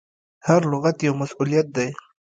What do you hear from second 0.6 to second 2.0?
لغت یو مسؤلیت دی.